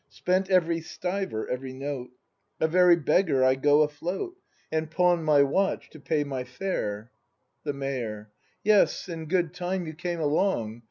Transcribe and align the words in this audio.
Spent 0.09 0.49
every 0.49 0.81
stiver, 0.81 1.47
every 1.47 1.73
note;— 1.73 2.09
A 2.59 2.67
very 2.67 2.95
beggar 2.95 3.43
I 3.45 3.53
go 3.53 3.83
afloat. 3.83 4.35
And 4.71 4.89
pawn 4.89 5.23
my 5.23 5.43
watch 5.43 5.91
to 5.91 5.99
pay 5.99 6.23
my 6.23 6.43
fare! 6.43 7.11
58 7.11 7.11
BRAND 7.11 7.11
[act 7.11 7.11
ii 7.11 7.61
The 7.63 7.73
Mayor. 8.01 8.31
Yes, 8.63 9.07
in 9.07 9.27
good 9.27 9.53
time 9.53 9.85
you 9.85 9.93
came 9.93 10.19
along. 10.19 10.79